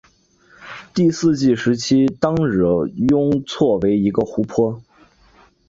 [0.95, 4.81] 第四纪时期与当惹雍错为一个湖泊。